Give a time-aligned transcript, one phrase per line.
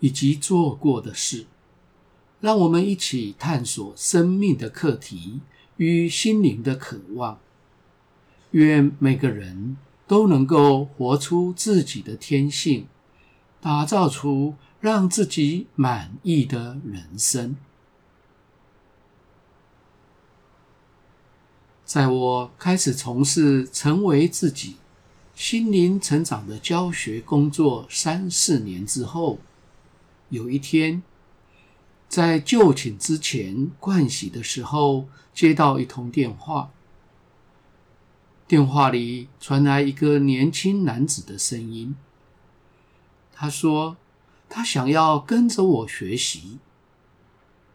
[0.00, 1.46] 以及做过的事，
[2.40, 5.40] 让我们一起探索生命的课题
[5.76, 7.38] 与心灵的渴望。
[8.52, 9.76] 愿每个人
[10.08, 12.86] 都能够活出自己的天性，
[13.60, 17.56] 打造出让自己满意的人生。
[21.84, 24.76] 在我开始从事成为自己
[25.34, 29.38] 心灵成长的教学工作三四年之后，
[30.30, 31.02] 有一天，
[32.08, 36.70] 在就寝之前盥洗的时候，接到一通电话。
[38.46, 41.94] 电话里传来一个年轻男子的声音。
[43.32, 43.96] 他说
[44.48, 46.58] ：“他想要跟着我学习。”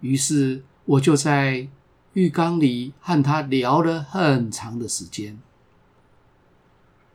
[0.00, 1.68] 于是我就在
[2.14, 5.38] 浴缸里和他聊了很长的时间。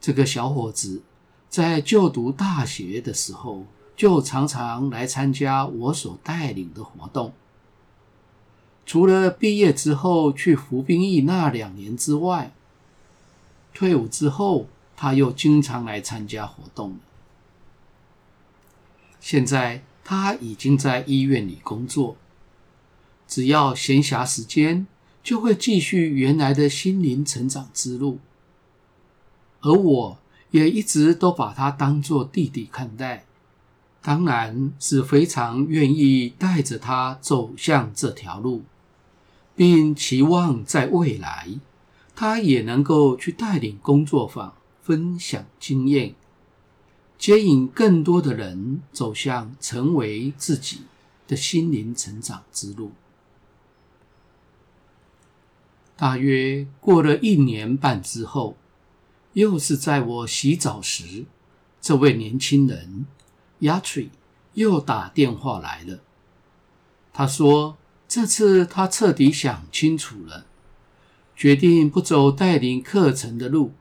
[0.00, 1.02] 这个小伙子
[1.48, 3.66] 在就读大学的时候，
[4.00, 7.34] 就常常来参加我所带领的活动。
[8.86, 12.50] 除了毕业之后去服兵役那两年之外，
[13.74, 16.96] 退伍之后他又经常来参加活动了。
[19.20, 22.16] 现在他已经在医院里工作，
[23.28, 24.86] 只要闲暇时间，
[25.22, 28.18] 就会继续原来的心灵成长之路。
[29.60, 30.18] 而我
[30.52, 33.26] 也一直都把他当作弟弟看待。
[34.02, 38.62] 当然是非常愿意带着他走向这条路，
[39.54, 41.48] 并期望在未来，
[42.16, 46.14] 他也能够去带领工作坊，分享经验，
[47.18, 50.84] 接引更多的人走向成为自己
[51.28, 52.92] 的心灵成长之路。
[55.94, 58.56] 大约过了一年半之后，
[59.34, 61.26] 又是在我洗澡时，
[61.82, 63.04] 这位年轻人。
[63.60, 64.08] Yatri
[64.54, 66.00] 又打电话来了。
[67.12, 67.76] 他说
[68.08, 70.46] ：“这次他彻底想清楚了，
[71.36, 73.72] 决定不走带领课程的路，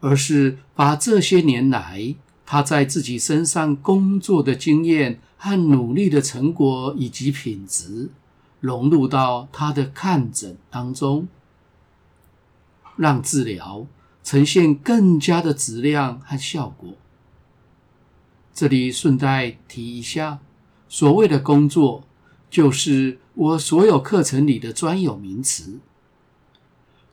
[0.00, 2.14] 而是把这些年来
[2.46, 8.10] 他在自己身上工作的经验和努力的成果以及品质，
[8.60, 11.26] 融入到他的看诊当中，
[12.96, 13.86] 让治疗
[14.22, 16.92] 呈现更加的质量和效果。”
[18.52, 20.40] 这里顺带提一下，
[20.88, 22.04] 所谓的工作，
[22.50, 25.78] 就是我所有课程里的专有名词，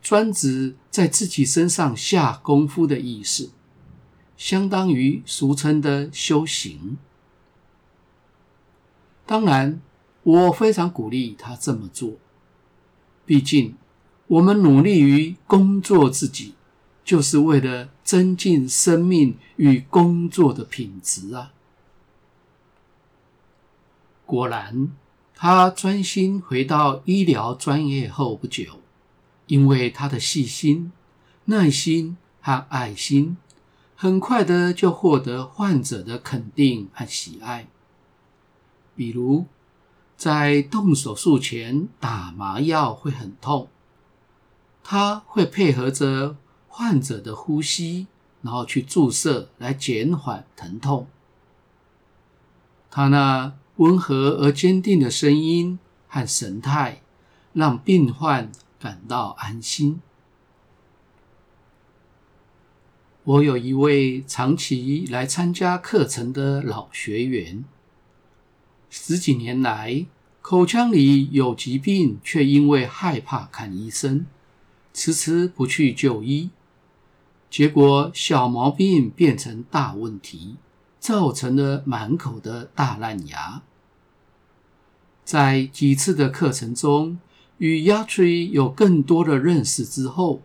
[0.02, 3.52] 专指在自己身上下功夫的意思，
[4.36, 6.98] 相当于俗称的修行。
[9.25, 9.81] 当然，
[10.24, 12.14] 我非常鼓励他这么做，
[13.25, 13.75] 毕竟
[14.28, 16.56] 我们努力于工作自己。
[17.08, 21.51] 就是为了增进生命与工作的品质啊！
[24.25, 24.88] 果然，
[25.35, 28.79] 他专心回到医疗专业后不久，
[29.47, 30.94] 因为他的细心、
[31.44, 33.35] 耐心和爱心，
[33.97, 37.68] 很快的就获得患者的肯定和喜爱。
[38.95, 39.47] 比如，
[40.16, 43.68] 在动手术前打麻药会很痛，
[44.81, 46.38] 他会配合着。
[46.77, 48.05] 患者的呼吸，
[48.43, 51.07] 然后去注射来减缓疼痛。
[52.91, 57.01] 他那温和而坚定的声音和神态，
[57.53, 59.99] 让病患感到安心。
[63.23, 67.65] 我有一位长期来参加课程的老学员，
[68.88, 70.06] 十几年来
[70.44, 74.27] 口腔里有疾病，却因为害怕看医生，
[74.94, 76.51] 迟迟不去就医。
[77.49, 80.57] 结果小毛病变成大问题，
[80.99, 83.61] 造成了满口的大烂牙。
[85.23, 87.19] 在几次的课程中，
[87.57, 90.41] 与牙锤有更多的认识之后，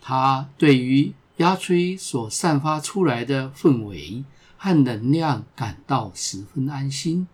[0.00, 4.24] 他对于牙锤所散发出来的氛围
[4.56, 7.26] 和能量感到十分安心，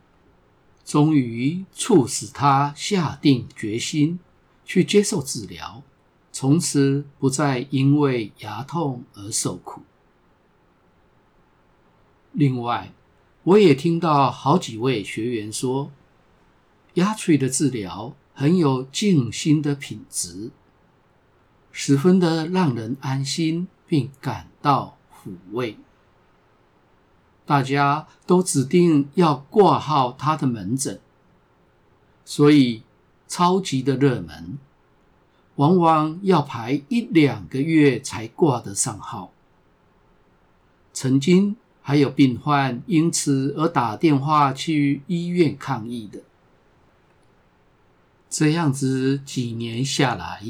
[0.84, 4.18] 终于促使他下定决心
[4.64, 5.82] 去接受治疗。
[6.32, 9.82] 从此不再因为牙痛而受苦。
[12.32, 12.92] 另外，
[13.44, 15.92] 我也听到好几位学员说，
[16.94, 20.50] 牙髓的治疗很有静心的品质，
[21.70, 25.76] 十分的让人安心，并感到抚慰。
[27.44, 30.98] 大家都指定要挂号他的门诊，
[32.24, 32.82] 所以
[33.28, 34.58] 超级的热门，
[35.56, 39.32] 往往要排一两个月才挂得上号。
[40.92, 46.20] 曾经还有病患因此而打电话去医院抗议的。
[48.30, 50.42] 这样子几年下来，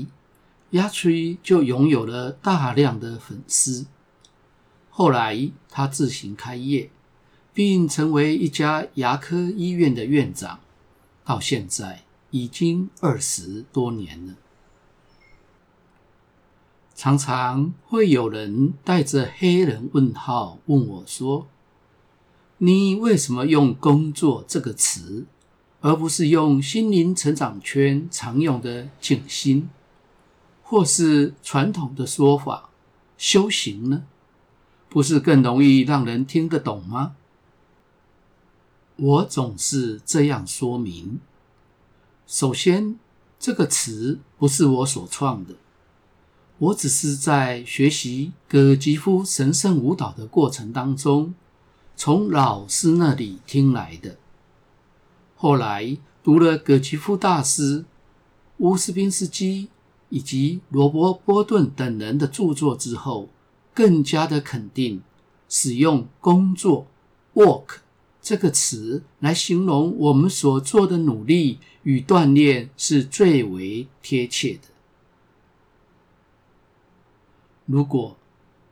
[0.71, 3.87] 牙锤就拥有了大量的粉丝。
[4.89, 6.91] 后来，他自行开业，
[7.53, 10.61] 并成为一家牙科医院的院长，
[11.25, 14.35] 到现在已经二十多年了。
[17.03, 21.49] 常常会有人带着黑人问号问我说
[22.59, 25.27] ：“你为什么用‘工作’这个词，
[25.81, 29.69] 而不是用心灵成长圈常用的‘静心’，
[30.63, 32.71] 或是传统的说法
[33.19, 34.05] ‘修行’呢？”
[34.89, 37.17] 不是更容易让人听得懂吗？
[38.95, 41.19] 我总是这样说明。
[42.29, 42.97] 首先，
[43.41, 45.57] 这个词不是我所创的，
[46.63, 51.35] 我只是在学习葛吉夫神圣舞蹈的过程当中，
[51.97, 54.17] 从老师那里听来的。
[55.35, 57.85] 后来读了葛吉夫大师、
[58.59, 59.71] 乌斯宾斯基
[60.09, 63.29] 以及罗伯·波顿等人的著作之后。
[63.75, 65.01] 更加的肯定，
[65.49, 66.87] 使用“工作
[67.33, 67.77] ”（work）
[68.21, 74.69] 这个词来形容我们所做的努力与锻炼是最为贴切的。
[77.67, 78.17] 如果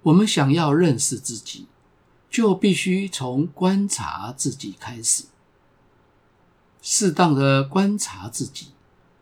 [0.03, 1.67] 我们想要认识自己，
[2.31, 5.25] 就必须从观察自己开始。
[6.83, 8.69] 适当的观察自己，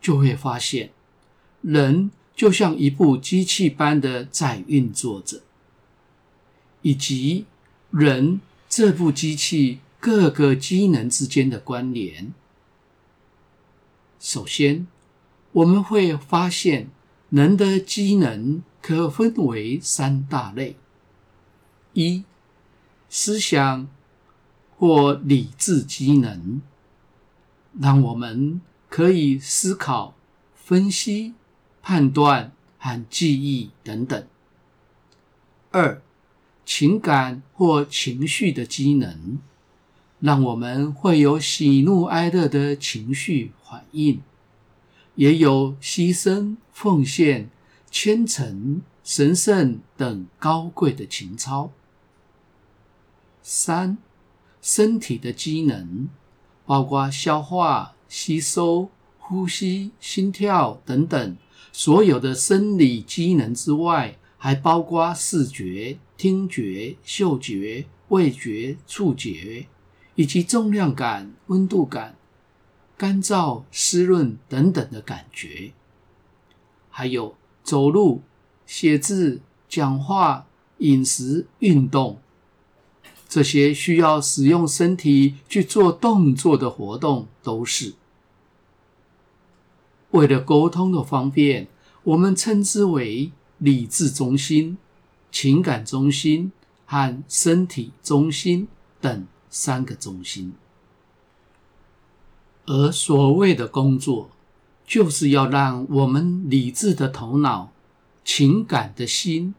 [0.00, 0.92] 就会发现，
[1.62, 5.42] 人就像一部机器般的在运作着。
[6.82, 7.44] 以及
[7.90, 12.32] 人这部机器各个机能之间的关联。
[14.20, 14.86] 首先，
[15.50, 16.88] 我们会发现
[17.30, 20.76] 人的机能可分为三大类：
[21.92, 22.24] 一、
[23.10, 23.86] 思想
[24.78, 26.62] 或理智机能，
[27.78, 30.14] 让我们可以思考、
[30.54, 31.34] 分析、
[31.82, 34.22] 判断和记忆等等；
[35.70, 36.00] 二、
[36.64, 39.38] 情感或情绪的机能，
[40.20, 44.22] 让我们会有喜怒哀乐的情绪反应，
[45.18, 47.50] 也有牺牲、奉献、
[47.90, 51.72] 虔诚、神圣等高贵的情操。
[53.42, 53.98] 三、
[54.62, 56.08] 身体的机能，
[56.64, 61.36] 包括消化、吸收、呼吸、心跳等等，
[61.72, 65.98] 所有的生理机能之外，还包括视觉。
[66.16, 69.66] 听觉、嗅觉、味觉、触觉，
[70.14, 72.16] 以及重量感、温度感、
[72.98, 75.72] 干燥、湿润等等的感觉，
[76.90, 78.22] 还有走路、
[78.66, 80.46] 写字、讲话、
[80.78, 82.18] 饮食、运动，
[83.28, 87.94] 这些需要使用身体去做动作的活动，都是
[90.10, 91.68] 为了沟通的方便，
[92.02, 94.76] 我们称之为理智中心。
[95.30, 96.50] 情感中心
[96.86, 98.66] 和身体中心
[98.98, 100.54] 等三个中心，
[102.68, 104.30] 而所谓的工作，
[104.86, 107.72] 就是要让我们理智的头脑、
[108.24, 109.54] 情感的心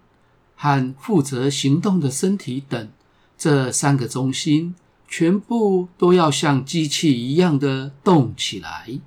[0.56, 2.90] 和负责行动的身体等
[3.36, 4.76] 这三个中心，
[5.08, 9.00] 全部都要像机器一样的动起来，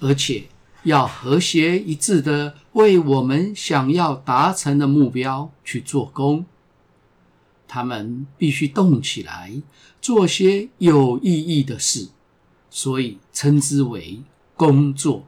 [0.00, 0.48] 而且。
[0.84, 6.46] 要和谐一致的为我们想要达成的目标去做工，
[7.68, 9.60] 他们必须动起来，
[10.00, 12.08] 做些有意义的事，
[12.70, 14.22] 所以称之为
[14.56, 15.24] 工作。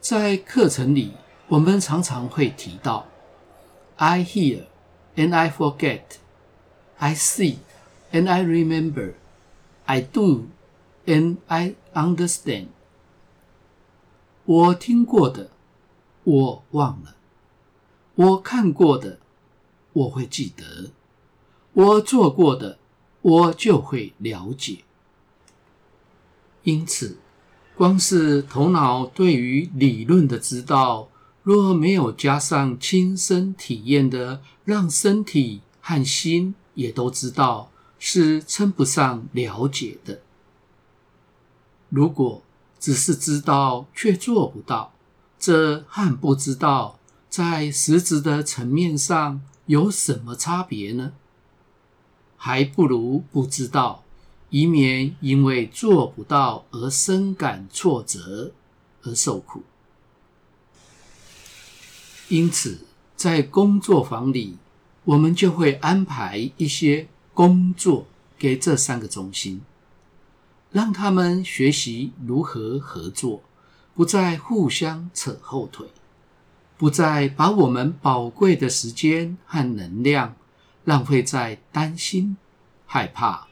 [0.00, 1.12] 在课程里，
[1.48, 3.06] 我们常常会提到
[3.96, 4.64] ：I hear
[5.14, 6.02] and I forget,
[6.96, 7.56] I see
[8.12, 9.14] and I remember,
[9.84, 10.46] I do
[11.04, 12.68] and I understand。
[14.44, 15.50] 我听过的，
[16.24, 17.14] 我忘了；
[18.14, 19.18] 我看过的，
[19.92, 20.92] 我会记得；
[21.72, 22.78] 我做过的，
[23.22, 24.85] 我就会了解。
[26.66, 27.16] 因此，
[27.76, 31.08] 光是头脑对于理论的知道，
[31.44, 37.70] 若没有加上亲身体验的，让身体和心也都知道，
[38.00, 40.22] 是称不上了解的。
[41.88, 42.42] 如果
[42.80, 44.92] 只是知道却做不到，
[45.38, 46.98] 这和不知道
[47.30, 51.12] 在实质的层面上有什么差别呢？
[52.36, 54.02] 还不如不知道，
[54.50, 58.52] 以免因为做不到而深感挫折
[59.02, 59.62] 而受苦。
[62.28, 62.80] 因此，
[63.14, 64.56] 在工作坊里，
[65.04, 69.62] 我们就会安排一些工作给这三个中心，
[70.72, 73.42] 让他们学习如何合作，
[73.94, 75.86] 不再互相扯后腿，
[76.76, 80.34] 不再把我们宝贵的时间和能量
[80.84, 82.36] 浪费在担心、
[82.86, 83.46] 害怕、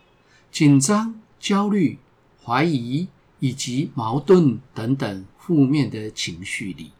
[0.55, 1.99] 紧张、焦虑、
[2.45, 3.09] 怀疑
[3.41, 6.93] 以及矛盾等等负面的情绪里。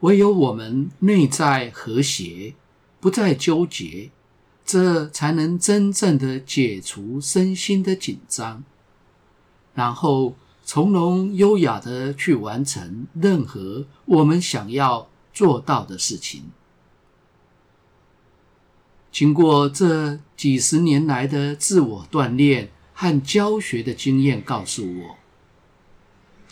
[0.00, 2.54] 唯有我们内在和谐，
[3.00, 4.10] 不再纠结，
[4.64, 8.62] 这才能真正的解除身心的紧张，
[9.74, 16.44] 然后从容优雅的去完成任何我们想要做到的事情。
[19.10, 25.16] 经过这几十年来的自我锻炼和教学的经验，告诉我，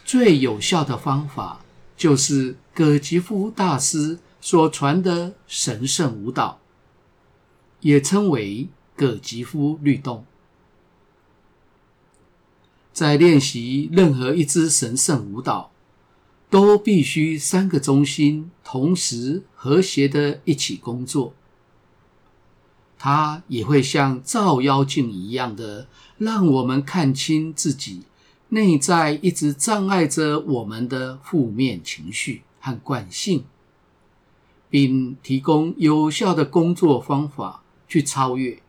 [0.05, 1.61] 最有效的方法。
[1.97, 6.59] 就是葛吉夫大师所传的神圣舞蹈，
[7.83, 10.27] 也称为葛吉夫律动。
[12.93, 15.71] 在练习任何一支神圣舞蹈，
[16.51, 21.33] 都必须三个中心同时和谐的一起工作。
[22.99, 28.05] 它也会像照妖镜一样的，让我们看清自己。
[28.51, 33.45] 内在一直障碍着我们的负面情绪和惯性，
[34.71, 38.63] 并提供有效的工作方法去超越，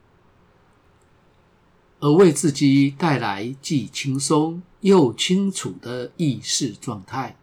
[2.00, 7.38] 而为自己带来既轻松又清楚的意识状态，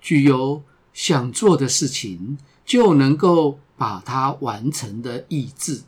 [0.00, 0.62] 具有
[0.94, 5.82] 想做的事情就能够把它完成的意志。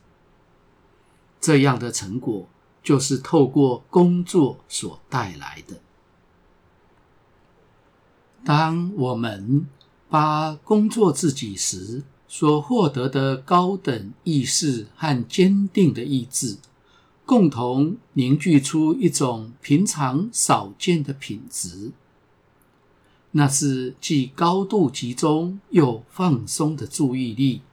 [1.39, 2.47] 这样的成果。
[2.85, 5.81] 就是透过工作所带来的。
[8.43, 9.65] 当我们
[10.07, 16.59] 把工作自己时所获得的高等意识和坚定的意志，
[17.25, 21.91] 共同凝聚出一种平常少见的品质，
[23.31, 27.63] 那是既高度集中又放松的注意力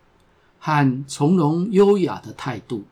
[0.65, 2.85] 和从容优雅的态度。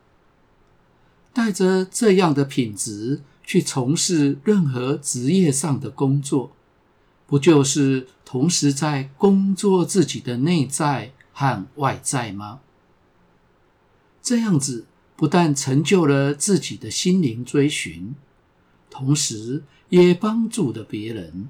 [1.32, 6.50] 带着这样的品质去从事任何职业上的工作，
[7.28, 12.58] 不就是同时在工作自己的内在和外在吗？
[14.20, 18.16] 这样子不但成就了自己的心灵追寻，
[18.90, 21.48] 同时也帮助了别人，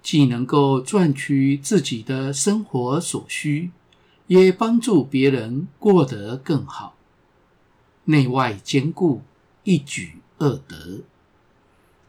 [0.00, 3.72] 既能够赚取自己的生活所需，
[4.30, 6.94] 也帮助别人过得更好。
[8.04, 9.22] 内外兼顾，
[9.64, 11.02] 一举二得。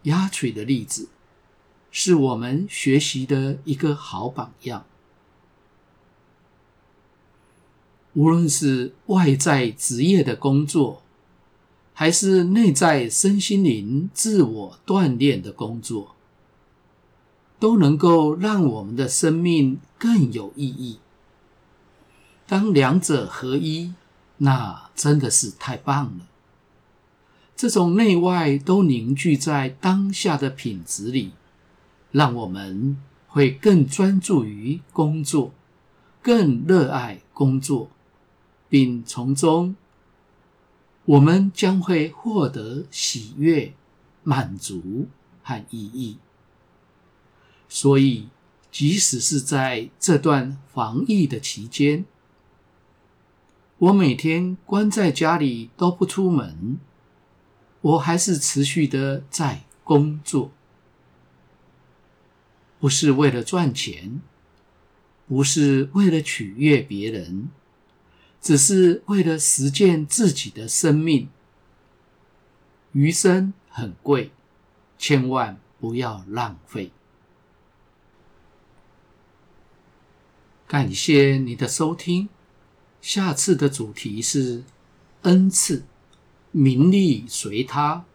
[0.04, 1.10] 鸭锤的例子
[1.90, 4.86] 是我们学习的一个好榜样。
[8.14, 11.02] 无论是外在职业的工作，
[11.96, 16.16] 还是内在身心灵自我锻炼的工作，
[17.60, 21.00] 都能够让我们的生命更有意义。
[22.52, 23.94] 当两者合一，
[24.40, 26.28] 那真的是太棒了！
[27.56, 31.32] 这种内外都凝聚在当下的品质里，
[32.12, 35.54] 让我们会更专注于工作，
[36.22, 37.90] 更热爱工作，
[38.68, 39.78] 并从中，
[41.06, 43.74] 我们将会获得喜悦、
[44.24, 45.08] 满足
[45.42, 46.18] 和意义。
[47.70, 48.28] 所以，
[48.70, 52.04] 即使是在这段防疫的期间，
[53.82, 56.78] 我每天关在家里都不出门，
[57.82, 60.52] 我还是持续的在工作，
[62.80, 64.22] 不是为了赚钱，
[65.28, 67.50] 不是为了取悦别人，
[68.40, 71.28] 只是为了实践自己的生命。
[72.92, 74.30] 余生很贵，
[75.00, 76.92] 千万不要浪费。
[80.68, 82.30] 感谢你的收听。
[83.02, 84.64] 下次的主题是
[85.24, 85.84] 恩赐，
[86.52, 88.06] 名利随他，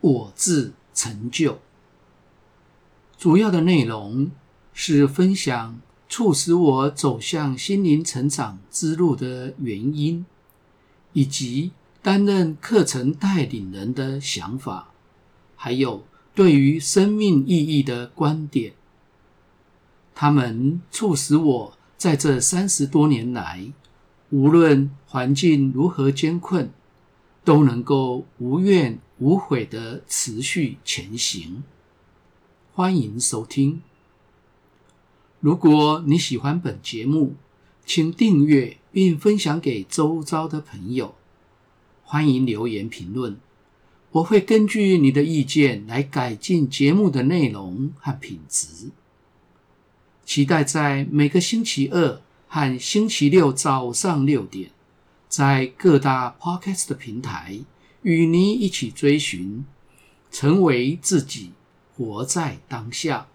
[0.00, 1.60] 我自成就。
[3.16, 4.30] 主要的内容
[4.72, 10.26] 是分享促使我走向心灵成长之路的原因，
[11.12, 11.70] 以及
[12.02, 14.88] 担任课程带领人的想法，
[15.54, 18.72] 还有对于生命意义的观点。
[20.14, 23.72] 他们促使我在这三十多年来，
[24.30, 26.70] 无论环境如何艰困，
[27.44, 31.64] 都能够无怨无悔地持续前行。
[32.72, 33.82] 欢迎收听。
[35.40, 37.34] 如果你喜欢本节目，
[37.84, 41.16] 请订阅并分享给周遭的朋友。
[42.04, 43.36] 欢迎留言评论，
[44.12, 48.90] 我会根据你的意见来改进节目的内容和品质。
[50.24, 52.20] 期待在每个星期二
[52.52, 54.72] 和星期六早上六点，
[55.28, 57.60] 在各大 Podcast 平台
[58.02, 59.64] 与你一起追寻，
[60.32, 61.52] 成为自己，
[61.96, 63.28] 活在当下。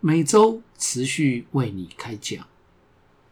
[0.00, 2.46] 每周持续为你开讲。